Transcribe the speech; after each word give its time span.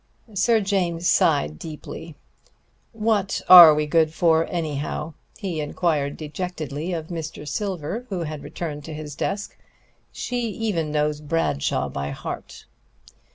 Sir 0.33 0.61
James 0.61 1.07
sighed 1.07 1.59
deeply. 1.59 2.15
"What 2.91 3.39
are 3.47 3.75
we 3.75 3.85
good 3.85 4.11
for, 4.11 4.47
anyhow?" 4.49 5.13
he 5.37 5.59
inquired 5.61 6.17
dejectedly 6.17 6.91
of 6.91 7.09
Mr. 7.09 7.47
Silver, 7.47 8.07
who 8.09 8.21
had 8.21 8.41
returned 8.43 8.83
to 8.85 8.95
his 8.95 9.13
desk. 9.13 9.55
"She 10.11 10.49
even 10.53 10.91
knows 10.91 11.21
Bradshaw 11.21 11.87
by 11.89 12.09
heart." 12.09 12.65